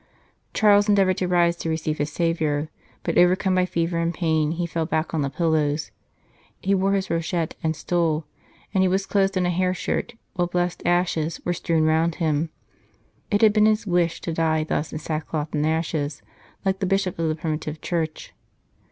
[0.55, 2.69] Charles endeavoured to rise to receive his Saviour,
[3.03, 5.91] but, overcome by fever and pain, he fell back on the pillows.
[6.59, 8.25] He wore his rochet and stole,
[8.73, 12.49] and he was clothed in a hair shirt, while blessed ashes were strewn round him.
[13.29, 16.23] It had been his wish to die thus in sackcloth and ashes,
[16.65, 18.33] like the Bishops of the primitive Church.